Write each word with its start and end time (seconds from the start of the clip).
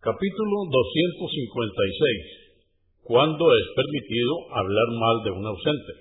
Capítulo 0.00 0.64
256. 0.64 3.04
¿Cuándo 3.04 3.44
es 3.52 3.66
permitido 3.76 4.32
hablar 4.48 4.88
mal 4.96 5.16
de 5.28 5.30
un 5.36 5.44
ausente? 5.44 5.92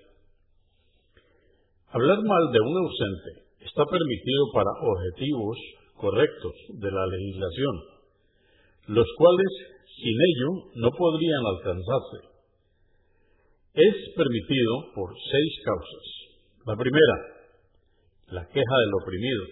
Hablar 1.92 2.24
mal 2.24 2.48
de 2.48 2.64
un 2.64 2.76
ausente 2.80 3.60
está 3.60 3.84
permitido 3.84 4.56
para 4.56 4.72
objetivos 4.72 5.60
correctos 6.00 6.56
de 6.80 6.90
la 6.96 7.04
legislación, 7.12 7.76
los 8.96 9.08
cuales 9.20 9.52
sin 9.84 10.16
ello 10.16 10.72
no 10.80 10.96
podrían 10.96 11.44
alcanzarse. 11.60 12.40
Es 13.76 13.96
permitido 14.16 14.96
por 14.96 15.12
seis 15.12 15.52
causas. 15.68 16.08
La 16.66 16.76
primera, 16.80 17.16
la 18.32 18.48
queja 18.48 18.76
del 18.80 18.96
oprimido. 19.04 19.44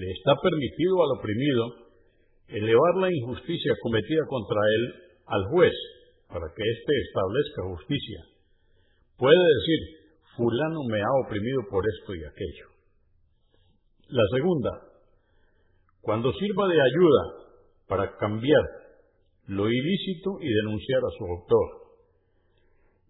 Le 0.00 0.08
está 0.16 0.32
permitido 0.40 1.04
al 1.04 1.20
oprimido 1.20 1.89
elevar 2.50 2.94
la 2.96 3.08
injusticia 3.12 3.72
cometida 3.80 4.22
contra 4.28 4.60
él 4.76 4.94
al 5.26 5.44
juez 5.52 5.74
para 6.28 6.46
que 6.46 6.62
éste 6.62 6.92
establezca 7.06 7.62
justicia. 7.76 8.20
Puede 9.16 9.36
decir, 9.36 9.80
fulano 10.36 10.80
me 10.88 11.00
ha 11.00 11.26
oprimido 11.26 11.62
por 11.70 11.84
esto 11.86 12.14
y 12.14 12.24
aquello. 12.24 12.66
La 14.08 14.22
segunda, 14.34 14.70
cuando 16.00 16.32
sirva 16.32 16.66
de 16.68 16.80
ayuda 16.80 17.40
para 17.86 18.16
cambiar 18.16 18.62
lo 19.46 19.68
ilícito 19.68 20.38
y 20.40 20.48
denunciar 20.48 21.00
a 21.00 21.18
su 21.18 21.24
autor. 21.24 21.68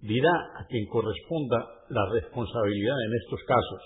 Dirá 0.01 0.33
a 0.57 0.66
quien 0.66 0.87
corresponda 0.87 1.85
la 1.91 2.07
responsabilidad 2.13 2.97
en 3.07 3.15
estos 3.23 3.41
casos. 3.47 3.83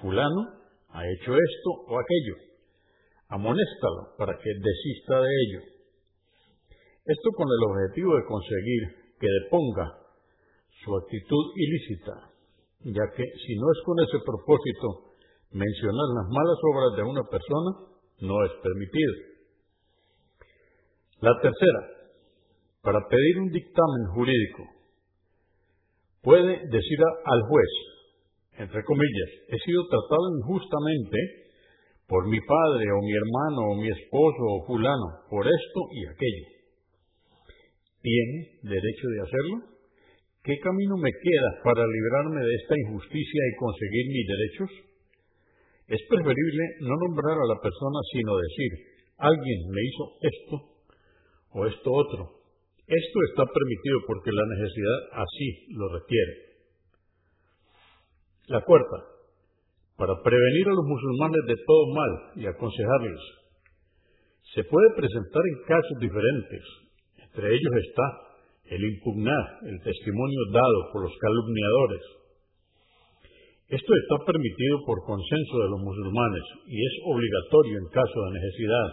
Fulano 0.00 0.42
ha 0.90 1.02
hecho 1.06 1.34
esto 1.34 1.70
o 1.88 1.98
aquello 1.98 2.55
amonéstalo 3.28 4.16
para 4.18 4.36
que 4.38 4.50
desista 4.54 5.20
de 5.20 5.28
ello. 5.28 5.60
Esto 7.06 7.30
con 7.36 7.46
el 7.46 7.62
objetivo 7.70 8.16
de 8.16 8.24
conseguir 8.26 8.82
que 9.20 9.28
deponga 9.42 9.86
su 10.84 10.96
actitud 10.96 11.44
ilícita, 11.54 12.14
ya 12.84 13.04
que 13.14 13.24
si 13.24 13.54
no 13.56 13.66
es 13.72 13.80
con 13.84 13.96
ese 14.00 14.18
propósito 14.24 15.14
mencionar 15.52 16.08
las 16.18 16.28
malas 16.30 16.58
obras 16.74 16.96
de 16.96 17.02
una 17.02 17.22
persona, 17.30 17.70
no 18.20 18.44
es 18.44 18.52
permitido. 18.62 19.14
La 21.20 21.32
tercera, 21.40 21.80
para 22.82 23.00
pedir 23.08 23.38
un 23.38 23.50
dictamen 23.50 24.04
jurídico, 24.14 24.62
puede 26.22 26.58
decir 26.68 26.98
al 27.24 27.40
juez, 27.48 27.72
entre 28.58 28.84
comillas, 28.84 29.30
he 29.48 29.58
sido 29.58 29.86
tratado 29.88 30.38
injustamente 30.38 31.45
por 32.06 32.28
mi 32.28 32.38
padre 32.40 32.84
o 32.94 33.02
mi 33.02 33.12
hermano 33.12 33.60
o 33.70 33.76
mi 33.76 33.88
esposo 33.90 34.42
o 34.46 34.66
fulano, 34.66 35.26
por 35.28 35.46
esto 35.46 35.80
y 35.92 36.06
aquello. 36.06 36.46
¿Tiene 38.00 38.38
derecho 38.62 39.06
de 39.08 39.20
hacerlo? 39.22 39.56
¿Qué 40.42 40.54
camino 40.62 40.96
me 40.96 41.10
queda 41.10 41.50
para 41.64 41.82
librarme 41.82 42.40
de 42.46 42.54
esta 42.54 42.74
injusticia 42.78 43.42
y 43.50 43.58
conseguir 43.58 44.06
mis 44.14 44.26
derechos? 44.30 44.70
Es 45.88 46.00
preferible 46.08 46.64
no 46.80 46.94
nombrar 47.02 47.34
a 47.34 47.50
la 47.50 47.58
persona 47.60 47.98
sino 48.12 48.30
decir, 48.38 48.70
alguien 49.18 49.58
me 49.70 49.82
hizo 49.82 50.04
esto 50.22 50.56
o 51.50 51.66
esto 51.66 51.90
otro. 51.90 52.22
Esto 52.86 53.18
está 53.30 53.42
permitido 53.50 53.98
porque 54.06 54.30
la 54.30 54.46
necesidad 54.54 54.98
así 55.26 55.74
lo 55.74 55.88
requiere. 55.98 56.34
La 58.46 58.60
cuarta, 58.62 59.15
para 59.96 60.14
prevenir 60.22 60.66
a 60.68 60.76
los 60.76 60.84
musulmanes 60.84 61.42
de 61.48 61.56
todo 61.66 61.84
mal 61.94 62.12
y 62.36 62.46
aconsejarles. 62.46 63.20
Se 64.54 64.64
puede 64.64 64.88
presentar 64.96 65.42
en 65.44 65.56
casos 65.66 65.96
diferentes. 66.00 66.62
Entre 67.18 67.48
ellos 67.48 67.74
está 67.80 68.06
el 68.76 68.82
impugnar 68.84 69.44
el 69.64 69.80
testimonio 69.80 70.40
dado 70.52 70.92
por 70.92 71.02
los 71.02 71.14
calumniadores. 71.18 72.04
Esto 73.68 73.92
está 73.94 74.24
permitido 74.24 74.84
por 74.86 75.02
consenso 75.02 75.54
de 75.58 75.70
los 75.70 75.80
musulmanes 75.80 76.44
y 76.68 76.76
es 76.76 76.94
obligatorio 77.04 77.78
en 77.78 77.88
caso 77.90 78.18
de 78.26 78.38
necesidad. 78.38 78.88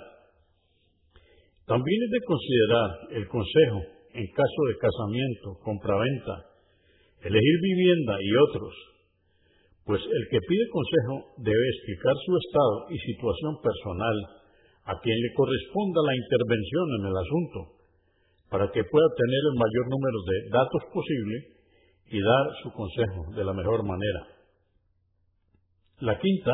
También 1.68 2.00
es 2.03 2.12
de 2.12 2.25
considerar 2.25 2.90
el 3.12 3.28
consejo 3.28 3.80
en 4.13 4.28
caso 4.34 4.62
de 4.68 4.78
casamiento, 4.78 5.59
compraventa, 5.63 6.34
elegir 7.22 7.58
vivienda 7.62 8.18
y 8.19 8.30
otros, 8.50 8.74
pues 9.86 10.00
el 10.00 10.24
que 10.32 10.40
pide 10.48 10.66
consejo 10.72 11.36
debe 11.44 11.66
explicar 11.76 12.16
su 12.26 12.32
estado 12.38 12.76
y 12.90 12.98
situación 13.00 13.60
personal 13.60 14.18
a 14.86 15.00
quien 15.00 15.18
le 15.20 15.34
corresponda 15.36 16.00
la 16.08 16.16
intervención 16.16 16.88
en 17.00 17.04
el 17.08 17.18
asunto, 17.18 17.60
para 18.50 18.72
que 18.72 18.84
pueda 18.84 19.10
tener 19.16 19.42
el 19.52 19.58
mayor 19.60 19.86
número 19.92 20.20
de 20.24 20.38
datos 20.52 20.84
posible 20.94 21.36
y 22.12 22.20
dar 22.20 22.46
su 22.64 22.72
consejo 22.72 23.32
de 23.36 23.44
la 23.44 23.54
mejor 23.54 23.84
manera. 23.84 24.22
La 26.00 26.20
quinta, 26.20 26.52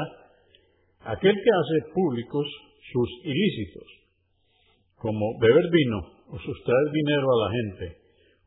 aquel 1.06 1.34
que 1.34 1.54
hace 1.54 1.94
públicos 1.94 2.46
sus 2.94 3.10
ilícitos, 3.26 3.88
como 4.98 5.38
beber 5.40 5.70
vino 5.70 6.00
o 6.30 6.38
sustraer 6.38 6.88
dinero 6.94 7.28
a 7.30 7.46
la 7.46 7.52
gente 7.52 7.98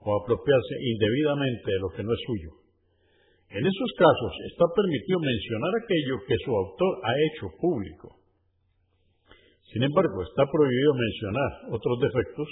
o 0.00 0.22
apropiarse 0.22 0.74
indebidamente 0.80 1.70
de 1.70 1.80
lo 1.80 1.88
que 1.90 2.02
no 2.02 2.12
es 2.12 2.20
suyo. 2.26 2.61
En 3.52 3.60
esos 3.60 3.90
casos 4.00 4.32
está 4.48 4.64
permitido 4.72 5.20
mencionar 5.20 5.72
aquello 5.76 6.16
que 6.24 6.40
su 6.40 6.56
autor 6.56 6.92
ha 7.04 7.12
hecho 7.28 7.52
público. 7.60 8.16
Sin 9.68 9.82
embargo, 9.84 10.24
está 10.24 10.48
prohibido 10.48 10.92
mencionar 10.96 11.50
otros 11.68 12.00
defectos 12.00 12.48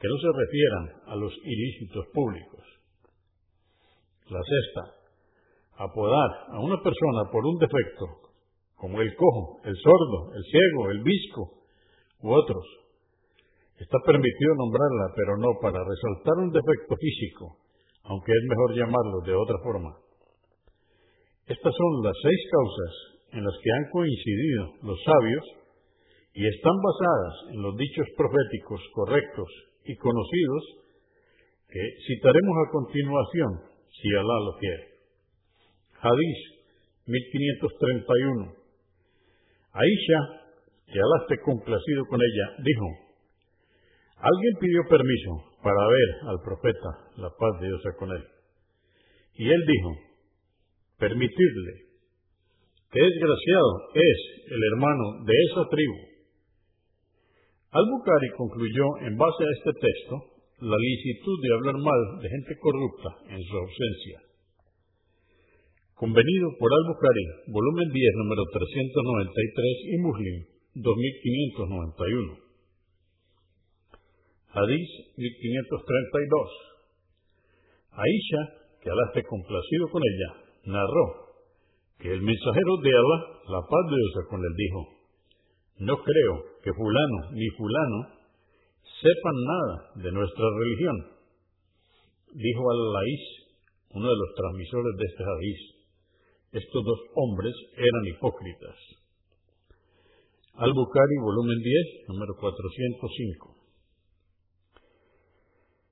que 0.00 0.08
no 0.08 0.16
se 0.16 0.30
refieran 0.32 0.84
a 1.12 1.14
los 1.16 1.32
ilícitos 1.36 2.06
públicos. 2.16 2.64
La 4.32 4.40
sexta, 4.40 4.82
apodar 5.76 6.30
a 6.48 6.60
una 6.64 6.80
persona 6.80 7.28
por 7.30 7.44
un 7.44 7.58
defecto, 7.60 8.32
como 8.76 9.02
el 9.02 9.14
cojo, 9.14 9.60
el 9.68 9.76
sordo, 9.76 10.32
el 10.32 10.44
ciego, 10.48 10.90
el 10.96 11.02
visco 11.04 11.60
u 12.24 12.32
otros. 12.32 12.64
Está 13.76 13.98
permitido 14.06 14.54
nombrarla, 14.56 15.12
pero 15.14 15.36
no 15.36 15.60
para 15.60 15.84
resaltar 15.84 16.40
un 16.40 16.52
defecto 16.52 16.96
físico, 16.96 17.58
aunque 18.04 18.32
es 18.32 18.48
mejor 18.48 18.74
llamarlo 18.74 19.20
de 19.26 19.34
otra 19.34 19.58
forma. 19.62 19.92
Estas 21.46 21.74
son 21.74 22.02
las 22.04 22.14
seis 22.22 22.40
causas 22.50 22.92
en 23.32 23.42
las 23.44 23.54
que 23.58 23.70
han 23.72 23.90
coincidido 23.90 24.62
los 24.82 24.98
sabios 25.02 25.44
y 26.34 26.46
están 26.46 26.76
basadas 26.78 27.34
en 27.52 27.62
los 27.62 27.76
dichos 27.76 28.06
proféticos 28.16 28.80
correctos 28.94 29.48
y 29.84 29.96
conocidos 29.96 30.62
que 31.68 31.82
citaremos 32.06 32.56
a 32.56 32.70
continuación, 32.70 33.50
si 33.90 34.08
Alá 34.14 34.38
lo 34.44 34.52
quiere. 34.58 34.84
Hadís 35.98 36.38
1531. 37.06 38.54
Aisha, 39.72 40.20
que 40.86 40.98
Alá 41.00 41.16
esté 41.22 41.42
complacido 41.42 42.04
con 42.06 42.20
ella, 42.20 42.46
dijo, 42.62 42.86
alguien 44.20 44.54
pidió 44.60 44.82
permiso 44.88 45.58
para 45.62 45.82
ver 45.88 46.28
al 46.28 46.38
profeta, 46.44 46.90
la 47.16 47.30
paz 47.30 47.60
de 47.60 47.66
Dios 47.66 47.82
con 47.98 48.10
él. 48.10 48.24
Y 49.34 49.48
él 49.48 49.60
dijo, 49.66 50.11
permitirle. 51.02 51.90
Qué 52.94 53.00
desgraciado 53.02 53.70
es 53.98 54.18
el 54.54 54.60
hermano 54.70 55.26
de 55.26 55.34
esa 55.50 55.66
tribu. 55.66 55.98
Al-Bukhari 57.74 58.30
concluyó 58.38 58.86
en 59.08 59.16
base 59.18 59.42
a 59.42 59.52
este 59.58 59.72
texto 59.82 60.14
la 60.62 60.78
licitud 60.78 61.36
de 61.42 61.54
hablar 61.58 61.74
mal 61.82 62.00
de 62.22 62.28
gente 62.28 62.54
corrupta 62.62 63.10
en 63.34 63.42
su 63.42 63.54
ausencia. 63.56 64.18
Convenido 65.98 66.46
por 66.60 66.70
Al-Bukhari, 66.70 67.50
volumen 67.50 67.88
10, 67.90 68.14
número 68.22 68.44
393 68.52 69.90
y 69.90 69.96
Muslim, 69.98 70.36
2591. 70.74 72.38
Hadís 74.54 74.90
1532. 75.16 76.50
Aisha, 77.90 78.42
que 78.82 78.90
Alá 78.90 79.02
esté 79.08 79.22
complacido 79.24 79.88
con 79.90 80.02
ella, 80.02 80.51
narró 80.64 81.22
que 81.98 82.12
el 82.12 82.22
mensajero 82.22 82.72
de 82.82 82.90
Allah, 82.90 83.20
la 83.48 83.60
paz 83.62 83.84
de 83.90 83.96
Dios 83.96 84.26
con 84.28 84.40
él, 84.40 84.54
dijo, 84.56 84.80
no 85.78 85.96
creo 85.96 86.34
que 86.62 86.74
fulano 86.74 87.30
ni 87.32 87.48
fulano 87.50 88.22
sepan 89.00 89.36
nada 89.44 90.02
de 90.02 90.12
nuestra 90.12 90.46
religión. 90.58 90.96
Dijo 92.34 92.70
al-Laís, 92.70 93.24
uno 93.94 94.08
de 94.08 94.16
los 94.16 94.34
transmisores 94.34 94.96
de 94.96 95.04
este 95.04 95.22
hadís, 95.22 95.60
estos 96.52 96.84
dos 96.84 97.00
hombres 97.14 97.54
eran 97.76 98.06
hipócritas. 98.06 98.76
Al-Bukhari, 100.54 101.16
volumen 101.22 101.58
10, 101.58 102.08
número 102.08 102.34
405. 102.34 103.56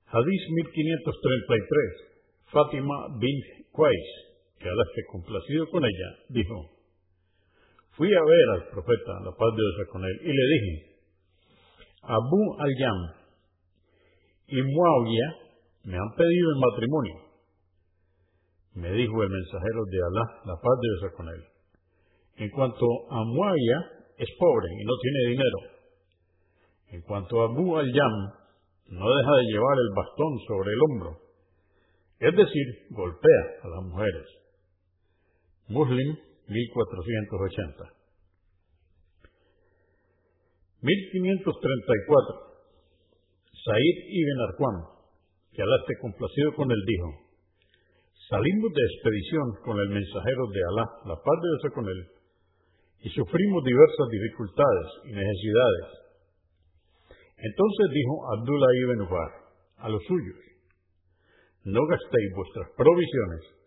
Hadís 0.07 0.41
1533. 0.51 2.11
Fátima 2.51 3.07
bin 3.17 3.37
Qais 3.71 4.30
que 4.61 4.69
Alá 4.69 4.83
esté 4.89 5.01
complacido 5.11 5.65
con 5.69 5.83
ella, 5.83 6.09
dijo, 6.29 6.55
fui 7.97 8.07
a 8.13 8.21
ver 8.21 8.47
al 8.53 8.69
profeta, 8.69 9.13
la 9.25 9.31
paz 9.31 9.49
de 9.57 9.61
Dios 9.61 9.89
con 9.89 10.05
él, 10.05 10.19
y 10.21 10.31
le 10.31 10.45
dije, 10.53 10.91
Abu 12.03 12.41
al-Yam 12.59 13.21
y 14.47 14.61
Muawiyah 14.61 15.31
me 15.85 15.97
han 15.97 16.11
pedido 16.15 16.47
en 16.51 16.59
matrimonio. 16.59 17.15
Me 18.73 18.91
dijo 18.91 19.23
el 19.23 19.29
mensajero 19.29 19.81
de 19.89 19.97
Alá, 19.97 20.25
la 20.45 20.55
paz 20.55 20.75
de 20.81 20.87
Dios 20.87 21.13
con 21.15 21.27
él. 21.29 21.43
En 22.37 22.49
cuanto 22.49 22.85
a 23.09 23.23
Muawiyah, 23.23 24.01
es 24.17 24.29
pobre 24.37 24.67
y 24.79 24.85
no 24.85 24.93
tiene 25.01 25.29
dinero. 25.29 25.59
En 26.89 27.01
cuanto 27.01 27.41
a 27.41 27.45
Abu 27.45 27.77
al-Yam, 27.77 28.15
no 28.87 29.09
deja 29.09 29.31
de 29.37 29.43
llevar 29.51 29.77
el 29.79 29.95
bastón 29.95 30.39
sobre 30.47 30.73
el 30.73 30.79
hombro. 30.81 31.17
Es 32.19 32.35
decir, 32.35 32.67
golpea 32.91 33.43
a 33.63 33.67
las 33.67 33.83
mujeres. 33.85 34.27
Muslim 35.67 36.17
1480. 36.47 38.01
1534. 40.81 42.51
Said 43.61 43.97
ibn 44.09 44.37
Arquam, 44.49 44.77
que 45.53 45.61
Alá 45.61 45.77
esté 45.85 45.93
complacido 46.01 46.53
con 46.57 46.71
él, 46.71 46.81
dijo, 46.81 47.09
salimos 48.29 48.73
de 48.73 48.83
expedición 48.89 49.47
con 49.63 49.77
el 49.77 49.89
mensajero 49.89 50.43
de 50.49 50.61
Alá, 50.73 50.85
la 51.05 51.15
paz 51.21 51.37
de 51.37 51.47
Dios 51.53 51.73
con 51.73 51.85
él, 51.85 52.01
y 53.05 53.09
sufrimos 53.09 53.63
diversas 53.63 54.07
dificultades 54.09 54.87
y 55.05 55.11
necesidades. 55.13 56.01
Entonces 57.37 57.85
dijo 57.93 58.13
Abdullah 58.33 58.73
ibn 58.81 59.01
Ubar 59.01 59.31
a 59.77 59.89
los 59.89 60.01
suyos, 60.05 60.37
no 61.65 61.85
gastéis 61.85 62.29
vuestras 62.35 62.67
provisiones 62.77 63.60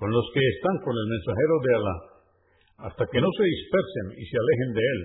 con 0.00 0.10
los 0.10 0.24
que 0.32 0.40
están 0.40 0.78
con 0.80 0.96
el 0.96 1.08
mensajero 1.12 1.54
de 1.60 1.74
Alá, 1.76 1.96
hasta 2.88 3.04
que 3.12 3.20
no 3.20 3.28
se 3.36 3.44
dispersen 3.44 4.16
y 4.16 4.24
se 4.24 4.36
alejen 4.40 4.72
de 4.72 4.80
él. 4.80 5.00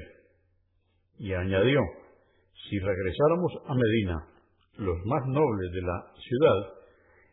Y 1.19 1.33
añadió, 1.33 1.81
si 2.69 2.79
regresáramos 2.79 3.51
a 3.67 3.75
Medina, 3.75 4.15
los 4.77 4.95
más 5.03 5.27
nobles 5.27 5.71
de 5.73 5.81
la 5.81 5.99
ciudad 6.15 6.59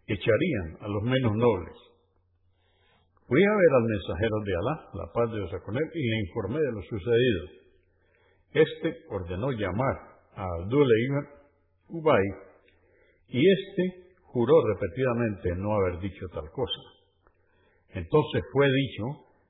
echarían 0.09 0.77
a 0.81 0.89
los 0.89 1.03
menos 1.05 1.37
nobles. 1.37 1.77
Fui 3.29 3.41
a 3.41 3.55
ver 3.55 3.73
al 3.79 3.85
mensajero 3.85 4.37
de 4.45 4.53
Alá, 4.59 4.75
la 4.95 5.13
paz 5.15 5.31
de 5.31 5.39
Dios 5.39 5.63
con 5.65 5.77
él, 5.77 5.89
y 5.95 6.03
le 6.03 6.19
informé 6.19 6.59
de 6.59 6.73
lo 6.73 6.83
sucedido. 6.83 7.43
Este 8.55 9.07
ordenó 9.09 9.53
llamar 9.53 9.97
a 10.35 10.45
Abdullah 10.63 10.99
ibn 10.99 11.29
Ubay, 11.91 12.25
y 13.29 13.39
este 13.39 14.17
juró 14.25 14.55
repetidamente 14.67 15.55
no 15.55 15.77
haber 15.77 16.01
dicho 16.01 16.27
tal 16.35 16.51
cosa. 16.51 17.02
Entonces 17.95 18.43
fue 18.53 18.67
dicho, 18.67 19.05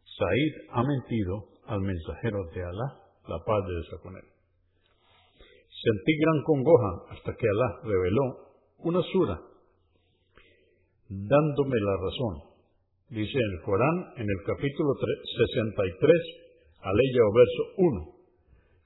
Said 0.04 0.70
ha 0.70 0.82
mentido 0.82 1.48
al 1.66 1.80
mensajero 1.80 2.38
de 2.54 2.62
Alá, 2.62 2.88
la 3.28 3.38
paz 3.44 3.66
de 3.66 3.72
Dios 3.72 4.00
con 4.02 4.16
él. 4.16 4.24
Sentí 5.70 6.12
gran 6.18 6.42
congoja 6.44 6.90
hasta 7.10 7.34
que 7.34 7.46
Alá 7.48 7.80
reveló 7.84 8.22
una 8.78 9.02
sura 9.02 9.40
dándome 11.08 11.76
la 11.80 11.96
razón 11.96 12.52
dice 13.12 13.38
el 13.38 13.60
Corán, 13.60 14.14
en 14.16 14.24
el 14.24 14.40
capítulo 14.46 14.94
63, 14.96 16.12
aleya 16.80 17.22
o 17.28 17.32
verso 17.36 17.62
1, 17.76 18.12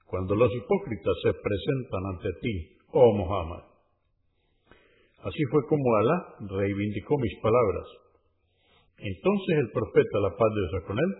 cuando 0.06 0.34
los 0.34 0.50
hipócritas 0.52 1.14
se 1.22 1.32
presentan 1.32 2.02
ante 2.10 2.30
ti, 2.42 2.76
oh 2.90 3.14
Muhammad. 3.14 3.62
Así 5.22 5.42
fue 5.50 5.64
como 5.68 5.96
Alá 5.96 6.34
reivindicó 6.40 7.16
mis 7.18 7.38
palabras. 7.40 7.86
Entonces 8.98 9.58
el 9.58 9.70
profeta, 9.72 10.20
la 10.20 10.30
paz 10.30 10.50
de 10.54 10.60
Dios 10.60 10.84
con 10.86 10.98
él, 10.98 11.10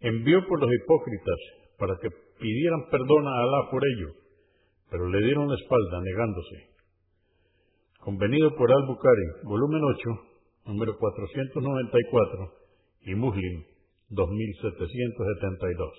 envió 0.00 0.46
por 0.46 0.60
los 0.60 0.70
hipócritas 0.72 1.40
para 1.78 1.96
que 2.00 2.08
pidieran 2.40 2.88
perdón 2.90 3.26
a 3.26 3.42
Alá 3.42 3.70
por 3.70 3.82
ello, 3.84 4.08
pero 4.90 5.08
le 5.08 5.20
dieron 5.24 5.48
la 5.48 5.54
espalda 5.54 6.00
negándose. 6.02 6.74
Convenido 8.00 8.54
por 8.56 8.70
Al-Bukhari, 8.70 9.44
volumen 9.44 9.80
8, 9.82 10.10
número 10.66 10.96
494, 10.98 12.52
y 13.06 13.14
Muslim 13.14 13.64
2772. 14.10 15.92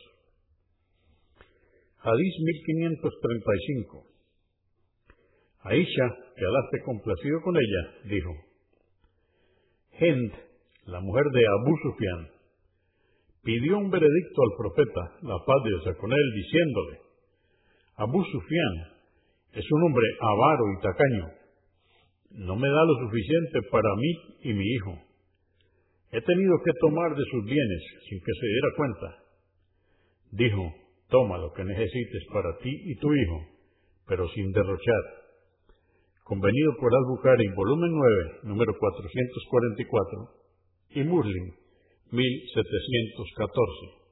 Hadís 1.99 2.35
1535. 2.39 4.05
Aisha, 5.63 6.07
que 6.35 6.45
Alá 6.45 6.59
esté 6.65 6.83
complacido 6.85 7.41
con 7.41 7.55
ella, 7.57 8.09
dijo, 8.09 8.31
Hend, 9.97 10.31
la 10.85 10.99
mujer 10.99 11.23
de 11.31 11.41
Abu 11.59 11.77
Sufyan, 11.83 12.27
pidió 13.43 13.77
un 13.77 13.89
veredicto 13.89 14.41
al 14.41 14.57
profeta, 14.57 15.01
la 15.21 15.37
paz 15.45 15.63
de 15.63 15.69
Dios 15.69 15.97
con 15.97 16.11
él, 16.11 16.27
diciéndole, 16.35 16.99
Abu 17.97 18.23
Sufyan 18.23 18.75
es 19.53 19.65
un 19.71 19.83
hombre 19.83 20.07
avaro 20.21 20.63
y 20.77 20.81
tacaño 20.81 21.45
no 22.37 22.55
me 22.55 22.67
da 22.67 22.83
lo 22.83 22.95
suficiente 23.07 23.61
para 23.71 23.89
mí 23.95 24.11
y 24.43 24.53
mi 24.53 24.65
hijo. 24.65 24.99
He 26.11 26.21
tenido 26.21 26.55
que 26.63 26.71
tomar 26.81 27.15
de 27.15 27.23
sus 27.31 27.45
bienes 27.45 27.81
sin 28.09 28.19
que 28.19 28.33
se 28.39 28.47
diera 28.47 28.67
cuenta. 28.75 29.07
Dijo, 30.31 30.73
toma 31.09 31.37
lo 31.37 31.51
que 31.53 31.63
necesites 31.63 32.23
para 32.33 32.57
ti 32.57 32.69
y 32.69 32.95
tu 32.99 33.13
hijo, 33.13 33.39
pero 34.07 34.27
sin 34.29 34.51
derrochar. 34.51 35.03
Convenido 36.23 36.75
por 36.79 36.93
Al-Bukhari, 36.93 37.47
volumen 37.55 37.91
9, 37.91 38.39
número 38.43 38.73
444, 38.77 40.44
y 40.95 41.03
Muslim, 41.03 41.53
1714. 42.11 44.04